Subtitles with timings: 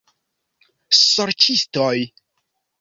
[1.01, 1.95] Sorĉistoj?